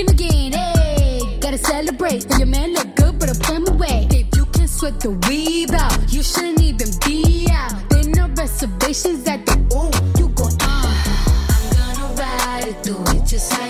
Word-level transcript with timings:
working 0.00 0.14
again. 0.14 0.52
Hey, 0.52 1.38
gotta 1.40 1.58
celebrate. 1.58 2.26
Your 2.38 2.46
man 2.46 2.72
look 2.74 2.94
good, 2.96 3.18
but 3.18 3.30
I 3.30 3.32
put 3.34 3.56
him 3.56 3.68
away. 3.68 4.08
If 4.10 4.36
you 4.36 4.46
can 4.46 4.68
sweat 4.68 5.00
the 5.00 5.10
weave 5.28 5.70
out, 5.72 6.12
you 6.12 6.22
shouldn't 6.22 6.60
even 6.60 6.88
be 7.04 7.48
out. 7.50 7.72
There 7.90 8.04
no 8.04 8.28
reservations 8.28 9.26
at 9.26 9.44
the 9.46 9.56
ooh. 9.74 10.20
You 10.20 10.28
go 10.30 10.48
ah. 10.60 10.86
I'm 11.50 11.64
gonna 11.76 12.20
ride 12.20 12.68
it, 12.68 12.82
do 12.82 12.96
it 13.16 13.26
just 13.26 13.52
like 13.52 13.69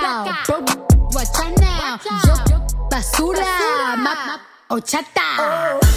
black 0.00 0.48
watch 1.14 1.28
out 1.38 1.60
now. 1.60 1.98
Yo, 2.26 2.34
basura, 2.90 3.44
ochata. 4.70 5.26
I'm 5.38 5.91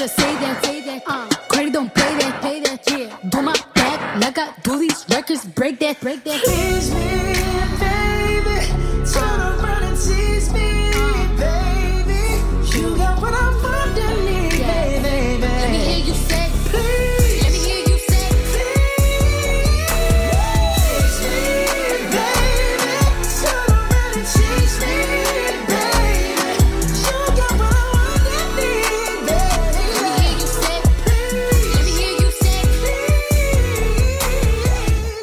Better 0.00 0.12
say 0.14 0.34
that, 0.36 0.64
say 0.64 0.80
that. 0.80 1.02
Uh, 1.06 1.28
credit 1.50 1.74
don't 1.74 1.94
pay 1.94 2.16
that, 2.20 2.40
pay 2.40 2.60
that. 2.60 2.90
Yeah, 2.90 3.14
do 3.28 3.42
my 3.42 3.54
back 3.74 4.22
like 4.22 4.38
I 4.38 4.54
do 4.62 4.78
these 4.78 5.04
records. 5.10 5.44
Break 5.44 5.78
that, 5.80 6.00
break 6.00 6.24
that. 6.24 6.42
Tease 6.42 6.94
me, 6.94 7.39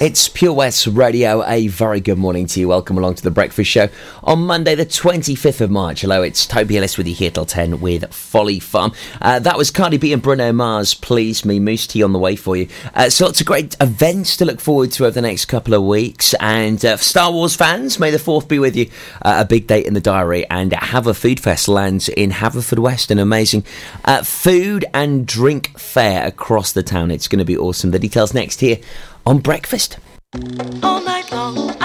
It's 0.07 0.29
Pure 0.29 0.53
West 0.53 0.87
Radio. 0.87 1.43
A 1.45 1.67
very 1.67 1.99
good 1.99 2.17
morning 2.17 2.45
to 2.45 2.61
you. 2.61 2.69
Welcome 2.69 2.97
along 2.97 3.15
to 3.15 3.23
the 3.23 3.29
Breakfast 3.29 3.69
Show 3.69 3.89
on 4.23 4.39
Monday, 4.39 4.73
the 4.73 4.85
25th 4.85 5.59
of 5.59 5.69
March. 5.69 5.99
Hello, 5.99 6.21
it's 6.23 6.45
Toby 6.45 6.77
Ellis 6.77 6.97
with 6.97 7.07
you 7.07 7.13
here 7.13 7.29
till 7.29 7.45
10 7.45 7.81
with 7.81 8.13
Folly 8.13 8.61
Farm. 8.61 8.93
Uh, 9.21 9.39
that 9.39 9.57
was 9.57 9.69
Cardi 9.69 9.97
B 9.97 10.13
and 10.13 10.21
Bruno 10.21 10.53
Mars. 10.53 10.93
Please 10.93 11.43
me, 11.43 11.59
Moose 11.59 11.87
Tea 11.87 12.03
on 12.03 12.13
the 12.13 12.19
way 12.19 12.37
for 12.37 12.55
you. 12.55 12.69
Uh, 12.95 13.09
so 13.09 13.25
lots 13.25 13.41
of 13.41 13.47
great 13.47 13.75
events 13.81 14.37
to 14.37 14.45
look 14.45 14.61
forward 14.61 14.93
to 14.93 15.03
over 15.03 15.11
the 15.11 15.21
next 15.21 15.47
couple 15.47 15.73
of 15.73 15.83
weeks. 15.83 16.33
And 16.39 16.85
uh, 16.85 16.95
Star 16.95 17.29
Wars 17.29 17.57
fans, 17.57 17.99
may 17.99 18.09
the 18.09 18.17
4th 18.17 18.47
be 18.47 18.59
with 18.59 18.77
you. 18.77 18.89
Uh, 19.21 19.39
a 19.41 19.45
big 19.45 19.67
date 19.67 19.87
in 19.87 19.93
the 19.93 19.99
diary. 19.99 20.47
And 20.49 20.71
Have 20.71 21.07
a 21.07 21.13
Food 21.13 21.41
Fest 21.41 21.67
lands 21.67 22.07
in 22.07 22.31
Haverfordwest. 22.31 23.11
An 23.11 23.19
amazing 23.19 23.65
uh, 24.05 24.23
food 24.23 24.85
and 24.93 25.27
drink 25.27 25.77
fair 25.77 26.25
across 26.25 26.71
the 26.71 26.81
town. 26.81 27.11
It's 27.11 27.27
going 27.27 27.39
to 27.39 27.45
be 27.45 27.57
awesome. 27.57 27.91
The 27.91 27.99
details 27.99 28.33
next 28.33 28.61
here 28.61 28.79
on 29.27 29.39
Breakfast. 29.39 29.97
all 30.81 31.01
night 31.01 31.29
long. 31.33 31.76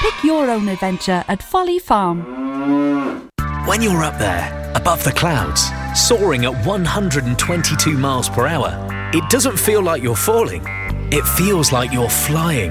Pick 0.00 0.22
your 0.22 0.48
own 0.48 0.68
adventure 0.68 1.24
at 1.26 1.42
Folly 1.42 1.80
Farm. 1.80 2.22
When 3.66 3.82
you're 3.82 4.04
up 4.04 4.16
there, 4.18 4.72
above 4.76 5.02
the 5.02 5.10
clouds, 5.10 5.70
soaring 5.94 6.44
at 6.44 6.64
122 6.64 7.98
miles 7.98 8.28
per 8.28 8.46
hour, 8.46 8.72
it 9.12 9.28
doesn't 9.28 9.58
feel 9.58 9.82
like 9.82 10.00
you're 10.00 10.14
falling. 10.14 10.62
It 11.10 11.24
feels 11.26 11.72
like 11.72 11.92
you're 11.92 12.08
flying. 12.08 12.70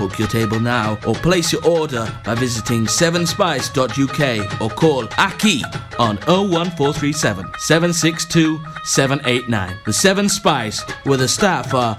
Book 0.00 0.18
your 0.18 0.28
table 0.28 0.58
now 0.58 0.98
or 1.06 1.14
place 1.14 1.52
your 1.52 1.62
order 1.66 2.10
by 2.24 2.34
visiting 2.34 2.86
sevenspice.uk 2.86 4.60
or 4.62 4.70
call 4.70 5.06
Aki 5.18 5.62
on 5.98 6.16
01437 6.26 7.44
762 7.58 8.58
789. 8.84 9.76
The 9.84 9.92
Seven 9.92 10.30
Spice, 10.30 10.80
where 11.04 11.18
the 11.18 11.28
staff 11.28 11.74
are 11.74 11.98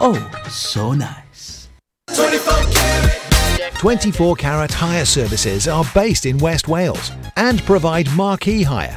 oh 0.00 0.30
so 0.48 0.92
nice. 0.92 1.68
24 3.82 4.36
Carat 4.36 4.72
Hire 4.72 5.04
Services 5.04 5.66
are 5.66 5.84
based 5.92 6.26
in 6.26 6.38
West 6.38 6.68
Wales 6.68 7.10
and 7.34 7.60
provide 7.64 8.08
marquee 8.12 8.62
hire, 8.62 8.96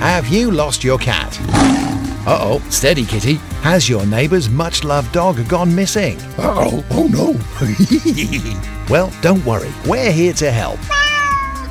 Have 0.00 0.28
you 0.28 0.50
lost 0.50 0.82
your 0.84 0.98
cat? 0.98 1.38
Uh 2.26 2.38
oh, 2.40 2.58
steady 2.70 3.04
kitty. 3.04 3.34
Has 3.62 3.86
your 3.88 4.04
neighbour's 4.06 4.48
much 4.48 4.82
loved 4.84 5.12
dog 5.12 5.46
gone 5.48 5.74
missing? 5.74 6.18
Uh 6.38 6.70
oh, 6.70 6.84
oh 6.90 7.06
no. 7.06 7.34
well, 8.90 9.12
don't 9.20 9.44
worry, 9.44 9.70
we're 9.86 10.10
here 10.10 10.32
to 10.34 10.50
help. 10.50 10.78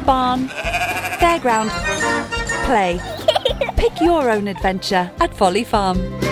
barn, 0.04 0.49
fairground, 1.18 1.70
play. 2.66 3.00
Pick 3.76 4.02
your 4.02 4.30
own 4.30 4.49
adventure 4.49 5.11
at 5.18 5.34
Folly 5.34 5.64
Farm. 5.64 6.31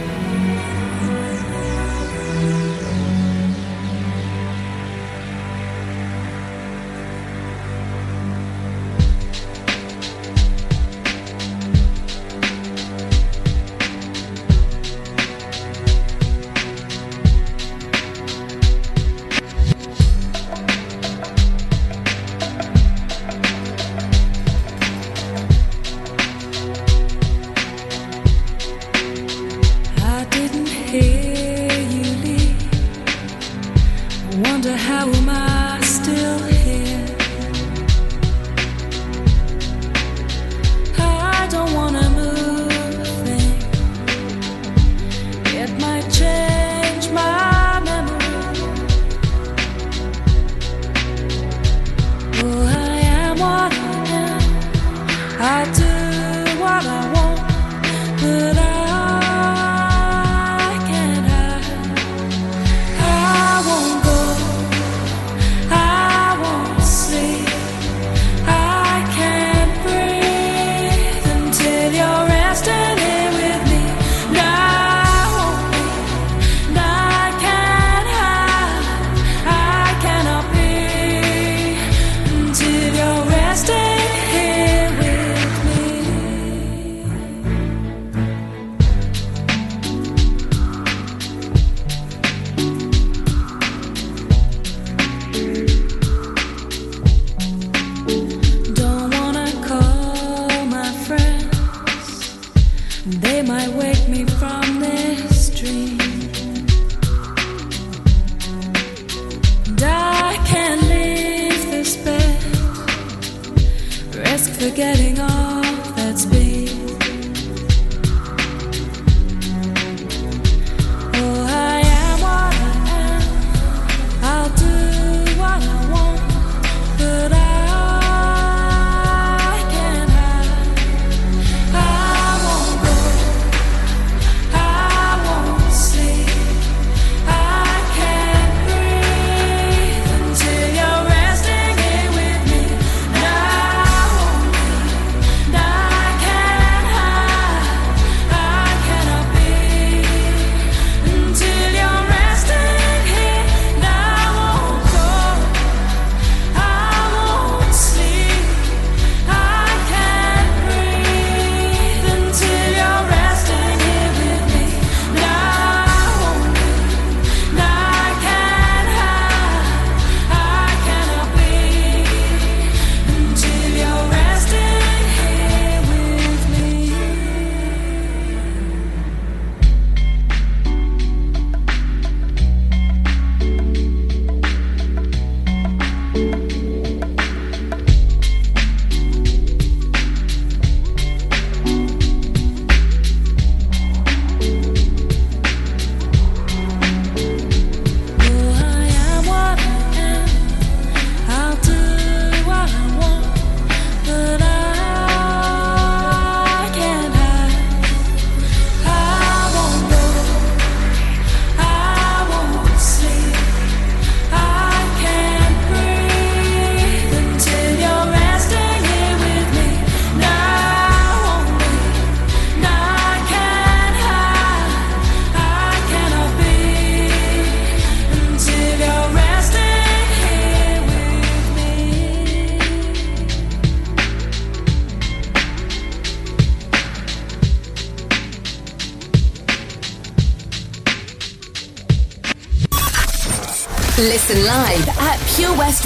Didn't 30.91 31.30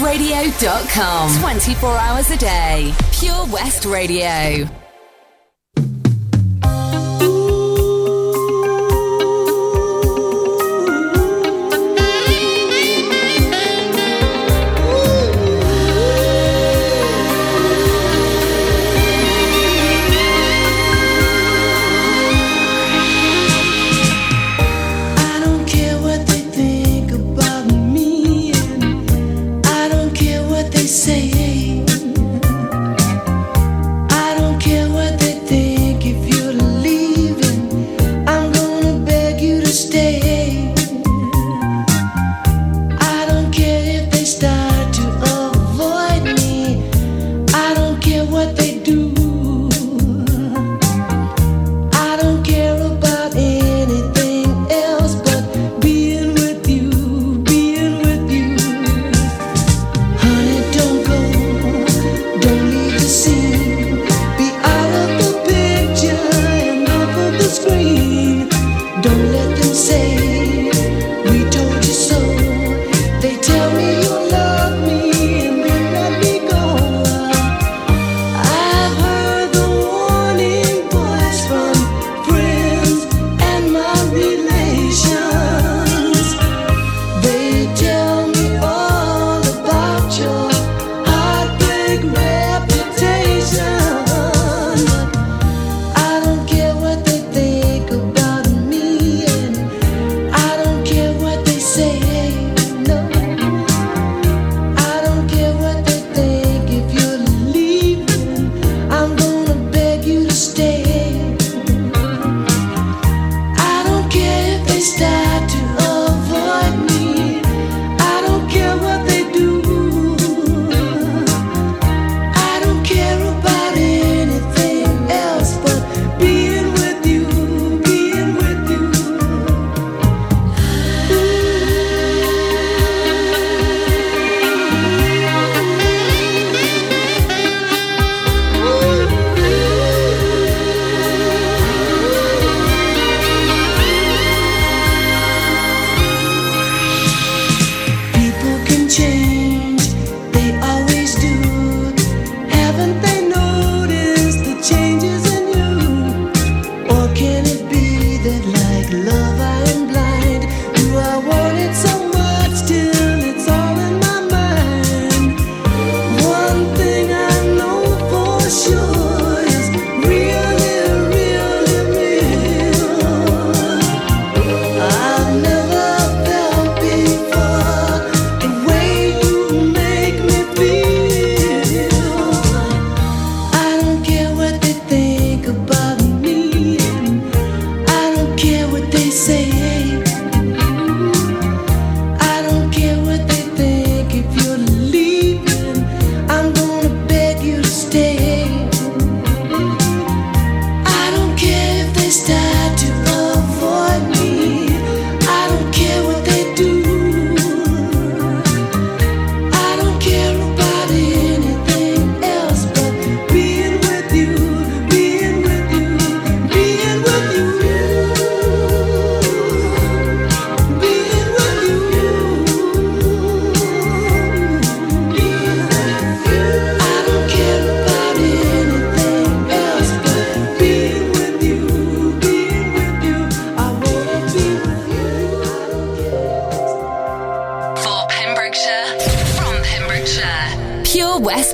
westradio.com. 0.06 1.40
24 1.40 1.96
hours 1.96 2.30
a 2.30 2.36
day. 2.36 2.94
Pure 3.12 3.46
West 3.46 3.84
Radio. 3.84 4.75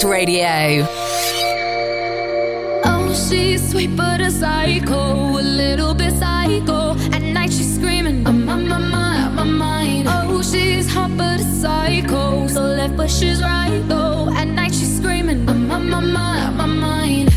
Coast 0.03 0.11
Radio. 0.11 0.85
Oh, 2.85 3.29
she's 3.29 3.71
sweet 3.71 3.95
but 3.97 4.21
a 4.21 4.31
psycho, 4.33 5.39
a 5.39 5.43
little 5.43 5.95
bit 5.95 6.13
psycho. 6.15 6.97
At 7.13 7.23
night 7.23 7.53
she's 7.53 7.77
screaming, 7.77 8.27
I'm 8.27 8.49
on 8.49 8.67
my 8.67 8.79
mind, 8.79 9.39
on 9.39 9.53
my 9.53 9.67
mind. 9.67 10.09
Oh, 10.09 10.43
she's 10.43 10.93
hot 10.93 11.17
but 11.17 11.41
a 11.41 11.45
psycho, 11.45 12.49
so 12.49 12.63
left 12.63 12.97
but 12.97 13.11
she's 13.11 13.41
right 13.43 13.83
though. 13.87 14.29
At 14.35 14.49
night 14.49 14.75
she's 14.75 14.97
screaming, 14.97 15.49
I'm 15.49 15.71
on 15.71 15.89
my 15.89 16.01
mind, 16.01 16.47
on 16.49 16.57
my 16.57 16.67
mind. 16.67 17.33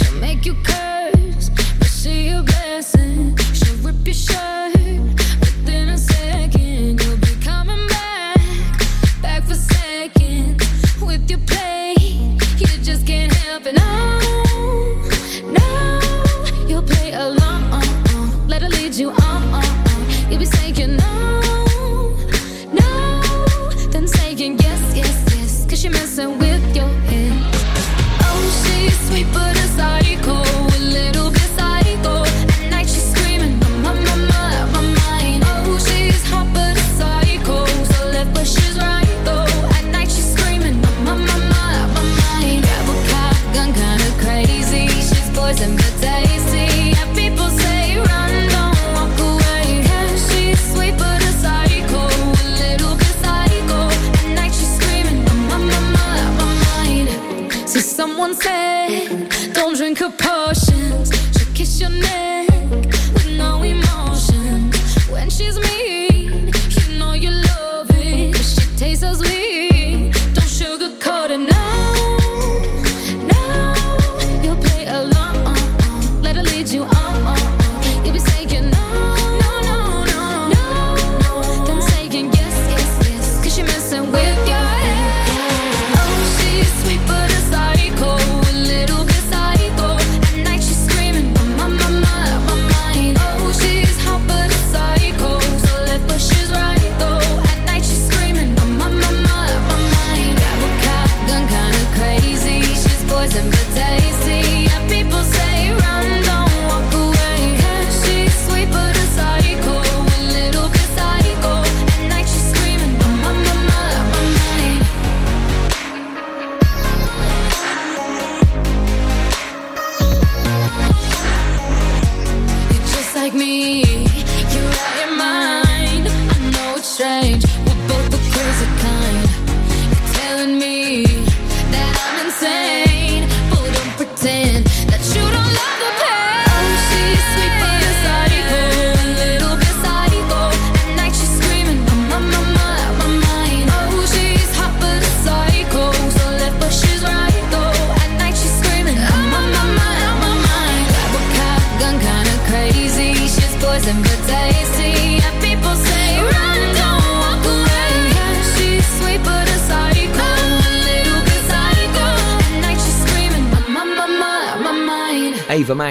She'll 0.00 0.18
make 0.18 0.46
you 0.46 0.54
curse, 0.64 1.50
but 1.78 1.88
see 1.88 2.30
your 2.30 2.42
blessing. 2.42 3.36
She'll 3.52 3.76
rip 3.84 4.06
your 4.06 4.14
shirt. 4.14 4.57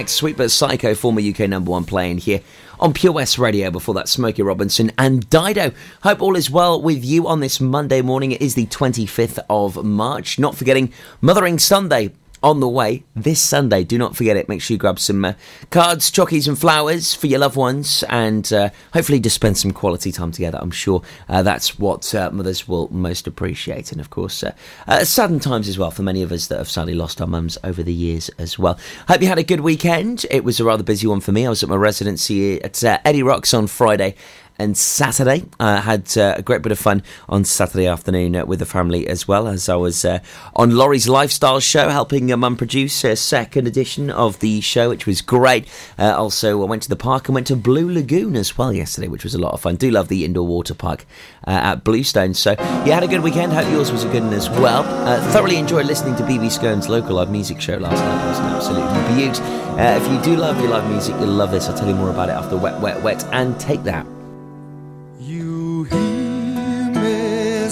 Max, 0.07 0.13
Sweet 0.13 0.37
But 0.37 0.51
Psycho, 0.51 0.95
former 0.95 1.19
UK 1.19 1.49
number 1.49 1.71
one 1.71 1.83
playing 1.83 2.19
here 2.19 2.39
on 2.79 2.93
Pure 2.93 3.11
West 3.11 3.37
Radio. 3.37 3.69
Before 3.69 3.93
that, 3.95 4.07
Smokey 4.07 4.41
Robinson 4.41 4.89
and 4.97 5.29
Dido. 5.29 5.73
Hope 6.01 6.21
all 6.21 6.37
is 6.37 6.49
well 6.49 6.81
with 6.81 7.03
you 7.03 7.27
on 7.27 7.41
this 7.41 7.59
Monday 7.59 8.01
morning. 8.01 8.31
It 8.31 8.41
is 8.41 8.55
the 8.55 8.67
25th 8.67 9.39
of 9.49 9.83
March. 9.83 10.39
Not 10.39 10.55
forgetting 10.55 10.93
Mothering 11.19 11.59
Sunday 11.59 12.13
on 12.43 12.59
the 12.59 12.67
way 12.67 13.03
this 13.15 13.41
Sunday. 13.41 13.83
Do 13.83 13.97
not 13.97 14.15
forget 14.15 14.37
it. 14.37 14.49
Make 14.49 14.61
sure 14.61 14.75
you 14.75 14.79
grab 14.79 14.99
some 14.99 15.23
uh, 15.25 15.33
cards, 15.69 16.11
chockies, 16.11 16.47
and 16.47 16.57
flowers 16.57 17.13
for 17.13 17.27
your 17.27 17.39
loved 17.39 17.55
ones, 17.55 18.03
and 18.09 18.51
uh, 18.53 18.69
hopefully 18.93 19.19
just 19.19 19.35
spend 19.35 19.57
some 19.57 19.71
quality 19.71 20.11
time 20.11 20.31
together. 20.31 20.59
I'm 20.61 20.71
sure 20.71 21.01
uh, 21.29 21.43
that's 21.43 21.79
what 21.79 22.13
uh, 22.13 22.29
mothers 22.31 22.67
will 22.67 22.87
most 22.91 23.27
appreciate, 23.27 23.91
and 23.91 24.01
of 24.01 24.09
course, 24.09 24.43
uh, 24.43 24.53
uh, 24.87 25.03
saddened 25.03 25.41
times 25.41 25.67
as 25.67 25.77
well 25.77 25.91
for 25.91 26.03
many 26.03 26.21
of 26.21 26.31
us 26.31 26.47
that 26.47 26.57
have 26.57 26.69
sadly 26.69 26.93
lost 26.93 27.21
our 27.21 27.27
mums 27.27 27.57
over 27.63 27.83
the 27.83 27.93
years 27.93 28.29
as 28.37 28.57
well. 28.57 28.79
Hope 29.07 29.21
you 29.21 29.27
had 29.27 29.39
a 29.39 29.43
good 29.43 29.61
weekend. 29.61 30.25
It 30.29 30.43
was 30.43 30.59
a 30.59 30.65
rather 30.65 30.83
busy 30.83 31.07
one 31.07 31.19
for 31.19 31.31
me. 31.31 31.45
I 31.45 31.49
was 31.49 31.63
at 31.63 31.69
my 31.69 31.75
residency 31.75 32.61
at 32.61 32.83
Eddie 32.83 33.23
Rocks 33.23 33.53
on 33.53 33.67
Friday 33.67 34.15
and 34.59 34.77
Saturday. 34.77 35.45
I 35.59 35.77
had 35.77 36.17
uh, 36.17 36.35
a 36.37 36.41
great 36.41 36.61
bit 36.61 36.71
of 36.71 36.79
fun 36.79 37.03
on 37.29 37.45
Saturday 37.45 37.87
afternoon 37.87 38.35
uh, 38.35 38.45
with 38.45 38.59
the 38.59 38.65
family 38.65 39.07
as 39.07 39.27
well 39.27 39.47
as 39.47 39.69
I 39.69 39.75
was 39.75 40.03
uh, 40.05 40.19
on 40.55 40.71
Laurie's 40.71 41.07
Lifestyle 41.07 41.59
Show 41.59 41.89
helping 41.89 42.27
mum 42.37 42.55
produce 42.55 43.03
a 43.03 43.15
second 43.15 43.67
edition 43.67 44.09
of 44.09 44.39
the 44.39 44.61
show, 44.61 44.89
which 44.89 45.05
was 45.05 45.21
great. 45.21 45.67
Also, 45.97 46.61
I 46.61 46.65
went 46.65 46.83
to 46.83 46.89
the 46.89 46.95
park 46.95 47.27
and 47.27 47.35
went 47.35 47.47
to 47.47 47.55
Blue 47.55 47.91
Lagoon 47.91 48.35
as 48.35 48.57
well 48.57 48.73
yesterday, 48.73 49.07
which 49.07 49.23
was 49.23 49.33
a 49.33 49.39
lot 49.39 49.53
of 49.53 49.61
fun. 49.61 49.75
Do 49.75 49.89
love 49.91 50.07
the 50.07 50.25
indoor 50.25 50.45
water 50.45 50.73
park 50.73 51.05
at 51.45 51.83
Bluestone. 51.83 52.33
So, 52.33 52.55
yeah, 52.59 52.95
had 52.95 53.03
a 53.03 53.07
good 53.07 53.21
weekend. 53.21 53.53
Hope 53.53 53.69
yours 53.71 53.91
was 53.91 54.03
a 54.03 54.09
good 54.09 54.23
one 54.23 54.33
as 54.33 54.49
well. 54.49 54.83
Thoroughly 55.31 55.57
enjoyed 55.57 55.85
listening 55.85 56.15
to 56.17 56.23
BB 56.23 56.51
Scone's 56.51 56.89
local 56.89 57.15
live 57.15 57.31
music 57.31 57.61
show 57.61 57.77
last 57.77 57.99
night. 57.99 58.25
It 58.25 58.29
was 58.29 58.39
an 58.39 58.45
absolute 58.45 59.15
beaut. 59.15 59.67
Uh, 59.77 59.99
if 60.01 60.11
you 60.11 60.19
do 60.23 60.35
love 60.35 60.59
your 60.59 60.69
live 60.69 60.89
music, 60.89 61.15
you'll 61.19 61.27
love 61.27 61.51
this. 61.51 61.69
I'll 61.69 61.77
tell 61.77 61.87
you 61.87 61.95
more 61.95 62.09
about 62.09 62.29
it 62.29 62.33
after 62.33 62.57
Wet, 62.57 62.79
Wet, 62.81 63.01
Wet. 63.03 63.23
And 63.25 63.59
take 63.59 63.83
that. 63.83 64.16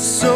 So 0.06 0.35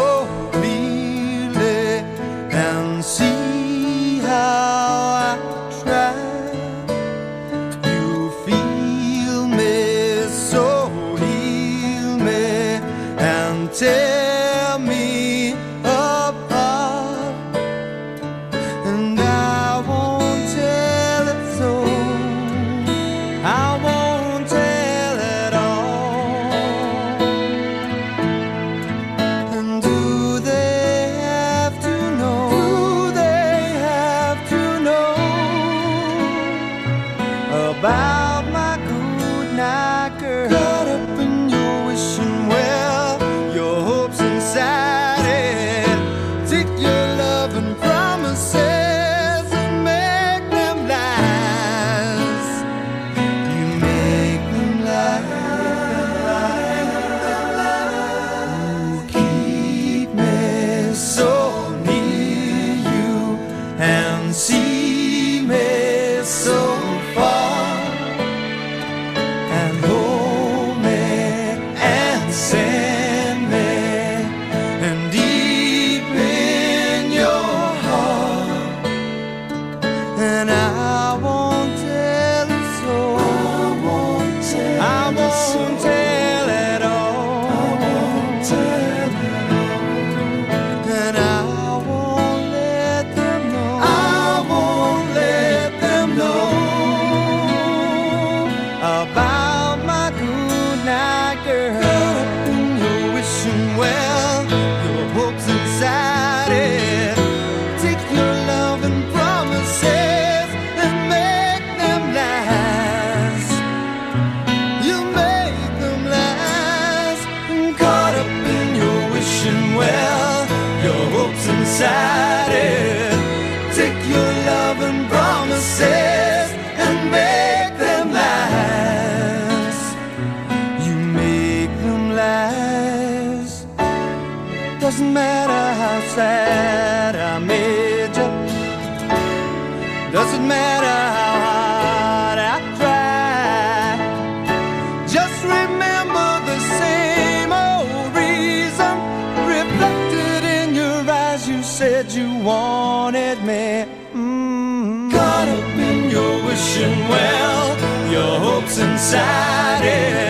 pensaré. 159.00 160.29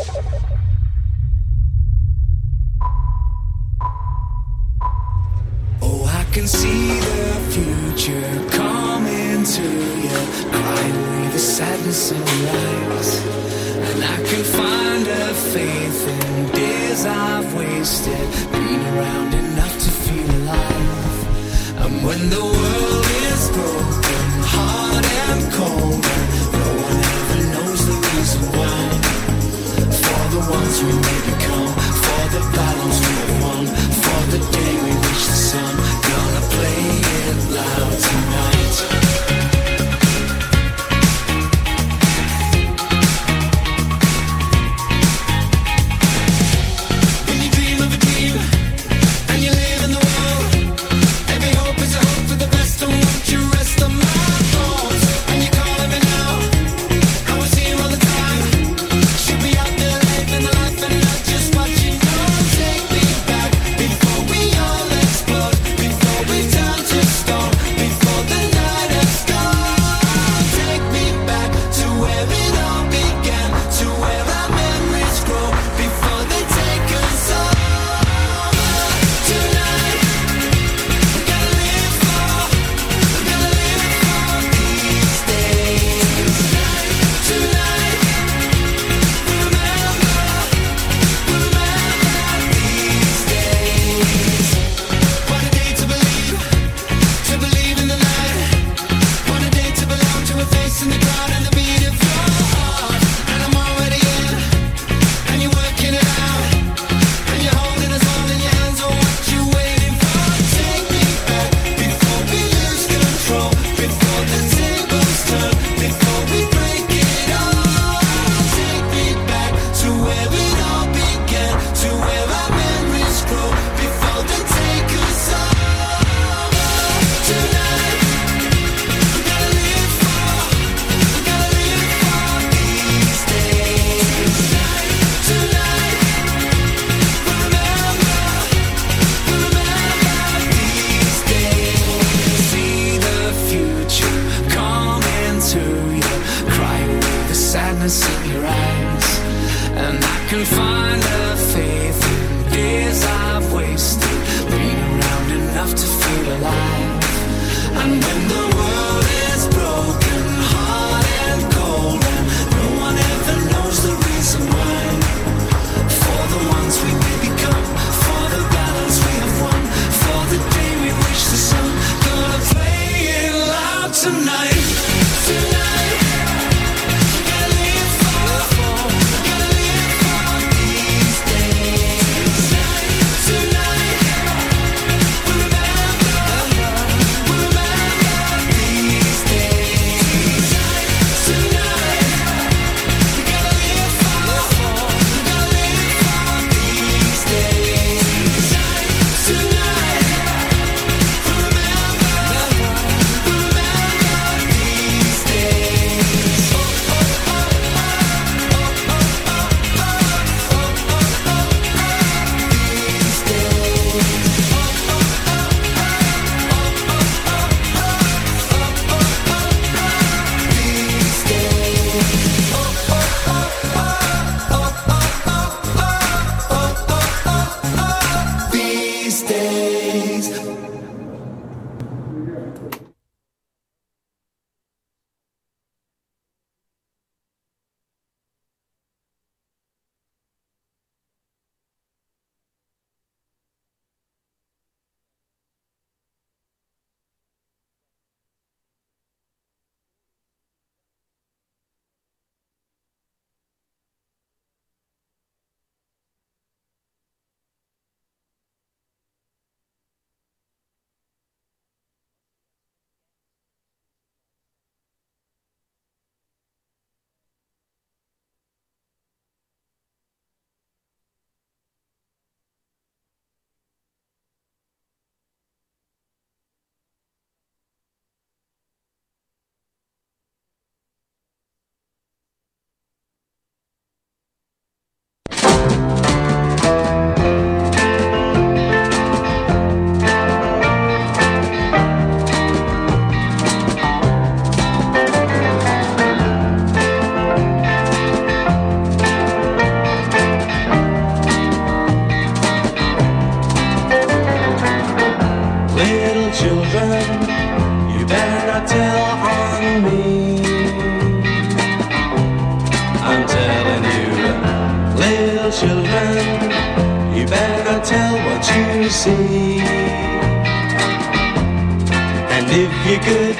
If 322.53 322.71
you 322.85 322.99
could, 322.99 323.37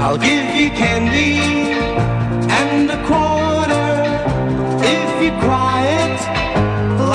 I'll 0.00 0.16
give 0.16 0.54
you 0.54 0.70
candy 0.70 1.40
and 2.60 2.88
a 2.88 3.00
quarter 3.04 3.90
if 4.80 5.22
you're 5.22 5.40
quiet 5.40 6.20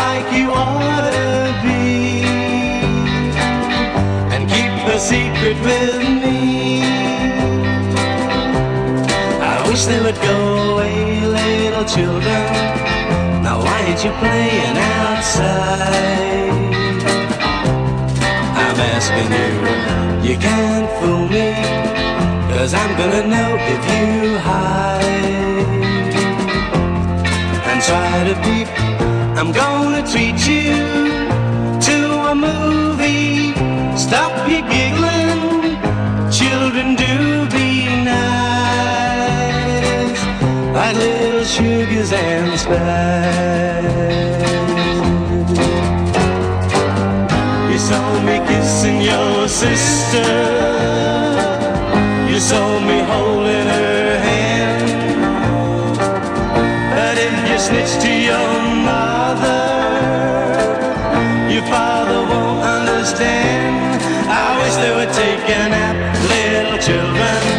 like 0.01 0.27
you 0.33 0.51
ought 0.51 1.07
to 1.11 1.55
be. 1.63 2.23
And 4.33 4.49
keep 4.49 4.73
the 4.85 4.99
secret 4.99 5.57
with 5.63 6.03
me. 6.23 6.83
I 9.41 9.63
wish 9.69 9.85
they 9.85 10.01
would 10.01 10.19
go 10.21 10.73
away, 10.73 11.21
little 11.25 11.85
children. 11.85 12.43
Now 13.43 13.59
why 13.63 13.79
ain't 13.87 14.03
you 14.03 14.11
playing 14.19 14.77
outside? 14.77 16.09
Asking 19.01 19.31
you, 19.31 19.51
you 20.27 20.35
can't 20.37 20.89
fool 20.99 21.25
me, 21.29 21.47
cause 22.51 22.71
I'm 22.73 22.91
gonna 22.99 23.23
know 23.33 23.51
if 23.73 23.81
you 23.91 24.07
hide. 24.39 25.69
And 27.69 27.79
try 27.89 28.15
to 28.29 28.35
peep, 28.43 28.69
I'm 29.39 29.51
gonna 29.53 30.03
treat 30.11 30.39
you 30.45 30.75
to 31.87 31.97
a 32.31 32.33
movie. 32.35 33.53
Stop 33.95 34.33
your 34.51 34.63
giggling, 34.67 35.77
children 36.29 36.87
do 36.95 37.47
be 37.55 37.69
nice, 38.03 39.31
like 40.75 40.95
little 40.97 41.45
sugars 41.45 42.11
and 42.11 42.59
spice. 42.59 44.28
Kissing 48.89 49.01
your 49.01 49.47
sister. 49.47 50.23
You 52.29 52.39
saw 52.39 52.79
me 52.79 52.99
holding 53.01 53.67
her 53.67 54.19
hand. 54.19 55.19
But 56.95 57.17
if 57.17 57.49
you 57.49 57.57
snitch 57.59 58.01
to 58.03 58.11
your 58.11 58.61
mother, 58.83 59.65
your 61.51 61.63
father 61.63 62.19
won't 62.31 62.63
understand. 62.63 64.01
I 64.29 64.57
wish 64.61 64.75
they 64.75 64.95
would 64.95 65.13
take 65.13 65.43
a 65.57 65.69
nap, 65.69 65.95
little 66.29 66.77
children. 66.77 67.58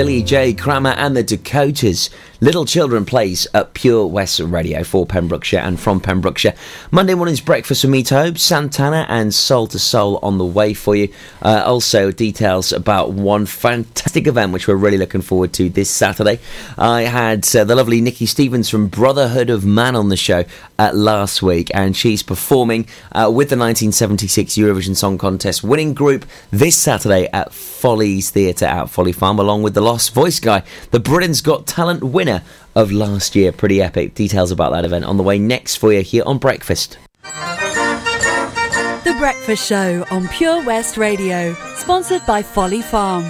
Billy 0.00 0.22
J. 0.22 0.54
Kramer 0.54 0.94
and 0.96 1.14
the 1.14 1.22
Dakotas. 1.22 2.08
Little 2.42 2.64
Children 2.64 3.04
plays 3.04 3.46
at 3.52 3.74
Pure 3.74 4.06
West 4.06 4.40
Radio 4.40 4.82
for 4.82 5.04
Pembrokeshire 5.04 5.60
and 5.60 5.78
from 5.78 6.00
Pembrokeshire. 6.00 6.54
Monday 6.90 7.12
morning's 7.12 7.42
breakfast 7.42 7.84
with 7.84 7.90
me, 7.90 8.02
Tobe, 8.02 8.38
Santana, 8.38 9.04
and 9.10 9.34
Soul 9.34 9.66
to 9.66 9.78
Soul 9.78 10.18
on 10.22 10.38
the 10.38 10.46
way 10.46 10.72
for 10.72 10.96
you. 10.96 11.12
Uh, 11.42 11.62
also, 11.66 12.10
details 12.10 12.72
about 12.72 13.12
one 13.12 13.44
fantastic 13.44 14.26
event 14.26 14.54
which 14.54 14.66
we're 14.66 14.74
really 14.74 14.96
looking 14.96 15.20
forward 15.20 15.52
to 15.52 15.68
this 15.68 15.90
Saturday. 15.90 16.38
I 16.78 17.02
had 17.02 17.46
uh, 17.54 17.64
the 17.64 17.74
lovely 17.74 18.00
Nikki 18.00 18.24
Stevens 18.24 18.70
from 18.70 18.88
Brotherhood 18.88 19.50
of 19.50 19.66
Man 19.66 19.94
on 19.94 20.08
the 20.08 20.16
show 20.16 20.46
uh, 20.78 20.92
last 20.94 21.42
week, 21.42 21.70
and 21.74 21.94
she's 21.94 22.22
performing 22.22 22.86
uh, 23.12 23.26
with 23.28 23.50
the 23.50 23.56
1976 23.58 24.54
Eurovision 24.54 24.96
Song 24.96 25.18
Contest 25.18 25.62
winning 25.62 25.92
group 25.92 26.24
this 26.50 26.78
Saturday 26.78 27.28
at 27.34 27.52
Follies 27.52 28.30
Theatre 28.30 28.64
at 28.64 28.88
Folly 28.88 29.12
Farm, 29.12 29.38
along 29.38 29.62
with 29.62 29.74
the 29.74 29.82
Lost 29.82 30.14
Voice 30.14 30.40
guy, 30.40 30.62
the 30.90 31.00
Britain's 31.00 31.42
Got 31.42 31.66
Talent 31.66 32.02
winner 32.02 32.29
of 32.74 32.92
last 32.92 33.34
year. 33.34 33.52
Pretty 33.52 33.82
epic. 33.82 34.14
Details 34.14 34.50
about 34.50 34.72
that 34.72 34.84
event 34.84 35.04
on 35.04 35.16
the 35.16 35.22
way 35.22 35.38
next 35.38 35.76
for 35.76 35.92
you 35.92 36.02
here 36.02 36.22
on 36.26 36.38
Breakfast. 36.38 36.98
The 39.04 39.16
Breakfast 39.18 39.66
Show 39.66 40.04
on 40.10 40.28
Pure 40.28 40.64
West 40.64 40.96
Radio, 40.96 41.54
sponsored 41.76 42.24
by 42.26 42.42
Folly 42.42 42.82
Farm. 42.82 43.24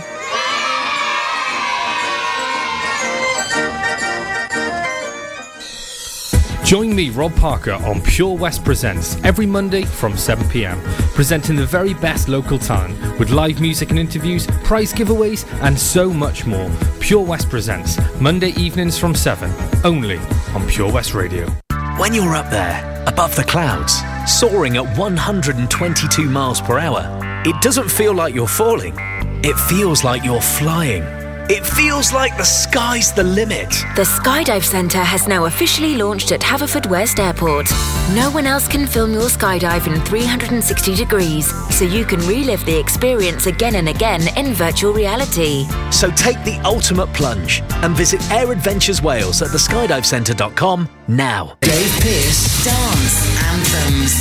Join 6.70 6.94
me, 6.94 7.10
Rob 7.10 7.34
Parker, 7.34 7.72
on 7.72 8.00
Pure 8.00 8.36
West 8.36 8.64
Presents 8.64 9.16
every 9.24 9.44
Monday 9.44 9.82
from 9.82 10.12
7pm, 10.12 10.80
presenting 11.16 11.56
the 11.56 11.66
very 11.66 11.94
best 11.94 12.28
local 12.28 12.60
talent 12.60 12.96
with 13.18 13.30
live 13.30 13.60
music 13.60 13.90
and 13.90 13.98
interviews, 13.98 14.46
prize 14.62 14.92
giveaways, 14.92 15.52
and 15.62 15.76
so 15.76 16.12
much 16.12 16.46
more. 16.46 16.70
Pure 17.00 17.24
West 17.24 17.50
Presents, 17.50 17.98
Monday 18.20 18.50
evenings 18.50 18.96
from 18.96 19.16
7, 19.16 19.52
only 19.82 20.18
on 20.54 20.64
Pure 20.68 20.92
West 20.92 21.12
Radio. 21.12 21.48
When 21.96 22.14
you're 22.14 22.36
up 22.36 22.50
there, 22.50 23.04
above 23.08 23.34
the 23.34 23.42
clouds, 23.42 24.00
soaring 24.28 24.76
at 24.76 24.96
122 24.96 26.30
miles 26.30 26.60
per 26.60 26.78
hour, 26.78 27.04
it 27.44 27.60
doesn't 27.62 27.90
feel 27.90 28.14
like 28.14 28.32
you're 28.32 28.46
falling. 28.46 28.94
It 29.42 29.58
feels 29.58 30.04
like 30.04 30.22
you're 30.22 30.40
flying. 30.40 31.19
It 31.48 31.66
feels 31.66 32.12
like 32.12 32.36
the 32.36 32.44
sky's 32.44 33.12
the 33.12 33.24
limit. 33.24 33.70
The 33.96 34.02
Skydive 34.02 34.64
Centre 34.64 35.02
has 35.02 35.26
now 35.26 35.46
officially 35.46 35.96
launched 35.96 36.32
at 36.32 36.40
Haverfordwest 36.40 37.18
Airport. 37.18 37.70
No 38.14 38.30
one 38.30 38.46
else 38.46 38.68
can 38.68 38.86
film 38.86 39.12
your 39.12 39.28
skydive 39.28 39.86
in 39.86 40.00
360 40.02 40.94
degrees, 40.94 41.52
so 41.74 41.84
you 41.84 42.04
can 42.04 42.20
relive 42.20 42.64
the 42.66 42.78
experience 42.78 43.46
again 43.46 43.76
and 43.76 43.88
again 43.88 44.22
in 44.36 44.52
virtual 44.54 44.92
reality. 44.92 45.66
So 45.90 46.10
take 46.10 46.42
the 46.44 46.60
ultimate 46.64 47.12
plunge 47.14 47.62
and 47.82 47.96
visit 47.96 48.20
Air 48.30 48.52
Adventures 48.52 49.02
Wales 49.02 49.42
at 49.42 49.48
theskydivecentre.com 49.48 50.88
now. 51.08 51.56
Dave 51.60 51.92
Pearce 52.00 52.64
Dance 52.64 53.42
Anthems. 53.44 54.14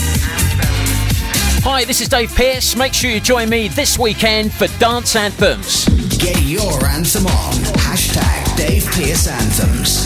Hi, 1.64 1.84
this 1.84 2.02
is 2.02 2.08
Dave 2.08 2.34
Pearce. 2.34 2.76
Make 2.76 2.94
sure 2.94 3.12
you 3.12 3.20
join 3.20 3.50
me 3.50 3.68
this 3.68 4.00
weekend 4.00 4.54
for 4.54 4.68
Dance 4.80 5.16
Anthems. 5.16 6.09
Get 6.20 6.42
your 6.44 6.86
anthem 6.86 7.26
on. 7.28 7.54
Hashtag 7.80 8.58
Dave 8.58 8.86
Pearce 8.88 9.28
Anthems. 9.30 10.06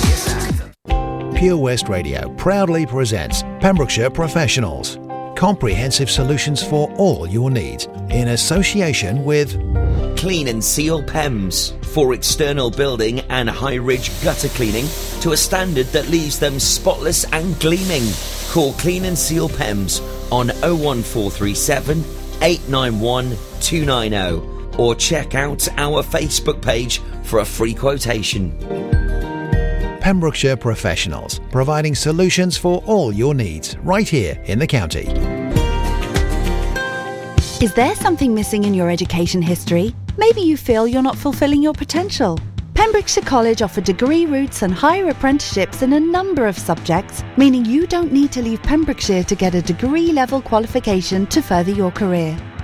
Pure 1.40 1.58
West 1.58 1.90
Radio 1.90 2.30
proudly 2.36 2.86
presents 2.86 3.42
Pembrokeshire 3.60 4.12
Professionals. 4.12 5.00
Comprehensive 5.36 6.12
solutions 6.12 6.64
for 6.64 6.94
all 6.98 7.28
your 7.28 7.50
needs 7.50 7.86
in 8.12 8.28
association 8.28 9.26
with 9.26 9.54
Clean 10.16 10.48
and 10.48 10.64
Seal 10.64 11.02
PEMS 11.02 11.84
for 11.86 12.14
external 12.14 12.70
building 12.70 13.22
and 13.22 13.50
high 13.50 13.76
ridge 13.76 14.12
gutter 14.24 14.50
cleaning 14.50 14.86
to 15.22 15.32
a 15.32 15.38
standard 15.38 15.88
that 15.88 16.10
leaves 16.10 16.38
them 16.38 16.60
spotless 16.60 17.26
and 17.34 17.60
gleaming. 17.60 18.04
Call 18.52 18.74
Clean 18.74 19.06
and 19.06 19.18
Seal 19.18 19.50
PEMS 19.50 20.00
on 20.32 20.50
01437 20.62 22.04
891 22.44 23.36
290 23.60 24.53
or 24.78 24.96
check 24.96 25.36
out 25.36 25.68
our 25.78 26.04
Facebook 26.04 26.62
page 26.62 27.00
for 27.24 27.40
a 27.40 27.46
free 27.46 27.74
quotation. 27.74 28.58
Pembrokeshire 30.02 30.58
Professionals, 30.58 31.40
providing 31.50 31.96
solutions 31.96 32.58
for 32.58 32.84
all 32.86 33.14
your 33.14 33.34
needs 33.34 33.78
right 33.78 34.08
here 34.08 34.38
in 34.46 34.60
the 34.60 34.68
county. 34.68 35.08
Is 37.64 37.74
there 37.74 37.96
something 37.96 38.34
missing 38.34 38.66
in 38.66 38.74
your 38.74 38.90
education 38.90 39.42
history? 39.42 39.96
Maybe 40.18 40.42
you 40.42 40.58
feel 40.58 40.86
you're 40.86 41.02
not 41.02 41.18
fulfilling 41.18 41.64
your 41.64 41.74
potential. 41.74 42.38
Pembrokeshire 42.74 43.24
College 43.24 43.62
offer 43.62 43.80
degree 43.80 44.26
routes 44.26 44.62
and 44.62 44.74
higher 44.74 45.08
apprenticeships 45.08 45.82
in 45.82 45.94
a 45.94 46.00
number 46.00 46.48
of 46.48 46.58
subjects, 46.58 47.24
meaning 47.38 47.64
you 47.64 47.88
don't 47.88 48.12
need 48.12 48.34
to 48.34 48.42
leave 48.42 48.62
Pembrokeshire 48.64 49.24
to 49.24 49.36
get 49.36 49.56
a 49.56 49.62
degree 49.62 50.12
level 50.12 50.42
qualification 50.42 51.26
to 51.28 51.42
further 51.42 51.72
your 51.72 51.92
career. 51.92 52.38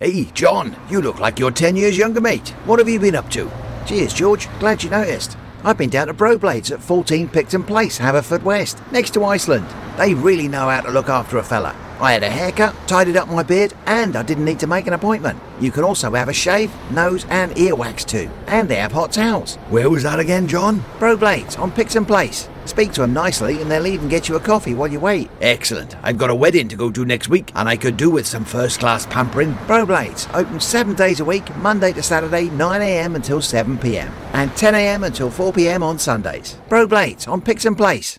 Hey, 0.00 0.24
John, 0.34 0.74
you 0.90 1.00
look 1.00 1.20
like 1.20 1.38
you're 1.38 1.52
10 1.52 1.76
years 1.76 1.96
younger, 1.96 2.20
mate. 2.20 2.48
What 2.64 2.80
have 2.80 2.88
you 2.88 2.98
been 2.98 3.14
up 3.14 3.30
to? 3.30 3.48
Cheers, 3.86 4.12
George. 4.12 4.48
Glad 4.58 4.82
you 4.82 4.90
noticed. 4.90 5.36
I've 5.62 5.78
been 5.78 5.88
down 5.88 6.08
to 6.08 6.14
Broblades 6.14 6.72
at 6.72 6.82
14 6.82 7.28
Picton 7.28 7.62
Place, 7.62 7.98
Haverfordwest, 8.00 8.90
next 8.90 9.14
to 9.14 9.24
Iceland. 9.24 9.66
They 9.96 10.12
really 10.12 10.48
know 10.48 10.68
how 10.68 10.80
to 10.80 10.90
look 10.90 11.08
after 11.08 11.38
a 11.38 11.44
fella. 11.44 11.76
I 12.00 12.12
had 12.12 12.24
a 12.24 12.28
haircut, 12.28 12.74
tidied 12.88 13.16
up 13.16 13.28
my 13.28 13.44
beard, 13.44 13.72
and 13.86 14.16
I 14.16 14.24
didn't 14.24 14.44
need 14.44 14.58
to 14.60 14.66
make 14.66 14.88
an 14.88 14.94
appointment. 14.94 15.38
You 15.60 15.70
can 15.70 15.84
also 15.84 16.10
have 16.12 16.28
a 16.28 16.32
shave, 16.32 16.72
nose, 16.90 17.24
and 17.30 17.52
earwax 17.52 18.04
too. 18.04 18.28
And 18.48 18.68
they 18.68 18.76
have 18.76 18.90
hot 18.90 19.12
towels. 19.12 19.56
Where 19.70 19.88
was 19.88 20.02
that 20.02 20.18
again, 20.18 20.48
John? 20.48 20.84
Broblades 20.98 21.56
on 21.56 21.70
Picton 21.70 22.04
Place. 22.04 22.48
Speak 22.64 22.92
to 22.92 23.02
them 23.02 23.12
nicely, 23.12 23.60
and 23.60 23.70
they'll 23.70 23.86
even 23.86 24.08
get 24.08 24.28
you 24.28 24.36
a 24.36 24.40
coffee 24.40 24.74
while 24.74 24.88
you 24.88 25.00
wait. 25.00 25.30
Excellent. 25.40 25.96
I've 26.02 26.18
got 26.18 26.30
a 26.30 26.34
wedding 26.34 26.68
to 26.68 26.76
go 26.76 26.90
to 26.90 27.04
next 27.04 27.28
week, 27.28 27.52
and 27.54 27.68
I 27.68 27.76
could 27.76 27.96
do 27.96 28.10
with 28.10 28.26
some 28.26 28.44
first 28.44 28.80
class 28.80 29.06
pampering. 29.06 29.54
Broblades 29.66 30.28
open 30.34 30.60
seven 30.60 30.94
days 30.94 31.20
a 31.20 31.24
week, 31.24 31.54
Monday 31.56 31.92
to 31.92 32.02
Saturday, 32.02 32.48
9am 32.48 33.14
until 33.14 33.38
7pm, 33.38 34.10
and 34.32 34.50
10am 34.52 35.06
until 35.06 35.30
4pm 35.30 35.82
on 35.82 35.98
Sundays. 35.98 36.58
Broblades 36.68 37.28
on 37.28 37.40
Picton 37.40 37.74
Place. 37.74 38.18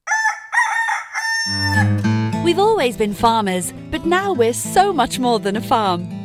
We've 2.43 2.59
always 2.59 2.95
been 2.95 3.13
farmers, 3.13 3.73
but 3.91 4.05
now 4.05 4.31
we're 4.33 4.53
so 4.53 4.93
much 4.93 5.19
more 5.19 5.39
than 5.39 5.55
a 5.55 5.61
farm. 5.61 6.24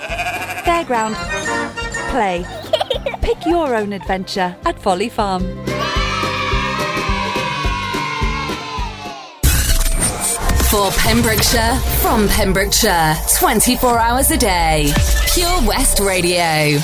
fairground, 0.64 1.14
play. 2.10 2.44
Pick 3.22 3.46
your 3.46 3.74
own 3.74 3.94
adventure 3.94 4.54
at 4.66 4.78
Folly 4.78 5.08
Farm. 5.08 5.42
For 10.70 10.90
Pembrokeshire, 10.90 11.76
from 12.02 12.28
Pembrokeshire, 12.28 13.16
24 13.38 13.98
hours 13.98 14.30
a 14.30 14.36
day. 14.36 14.92
Pure 15.32 15.62
West 15.66 16.00
Radio. 16.00 16.82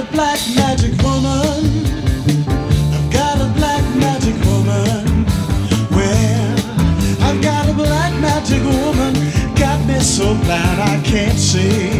A 0.00 0.12
black 0.12 0.40
magic 0.56 0.92
woman. 1.02 1.60
I've 2.96 3.12
got 3.12 3.36
a 3.38 3.48
black 3.58 3.84
magic 3.96 4.36
woman. 4.46 5.26
Well, 5.90 6.56
I've 7.26 7.42
got 7.42 7.68
a 7.68 7.74
black 7.74 8.12
magic 8.20 8.62
woman. 8.64 9.12
Got 9.56 9.84
me 9.86 10.00
so 10.00 10.34
blind 10.44 10.80
I 10.80 11.02
can't 11.04 11.38
see. 11.38 11.90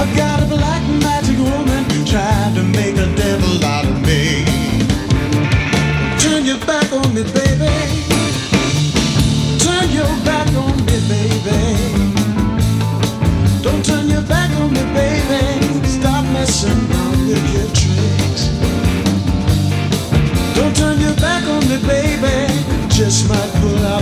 I've 0.00 0.14
got 0.14 0.42
a 0.42 0.46
black 0.46 0.82
magic 1.00 1.38
woman 1.38 1.84
trying 2.04 2.54
to 2.56 2.64
make 2.64 2.96
a 2.96 3.08
devil 3.16 3.64
out 3.64 3.86
of 3.86 3.87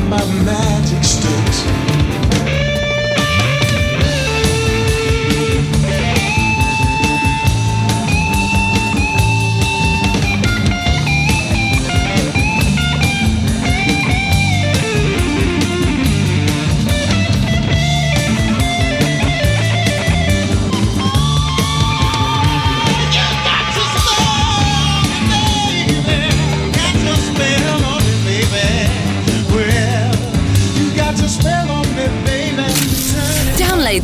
my 0.09 0.24
magic 0.44 1.02
sticks. 1.02 2.05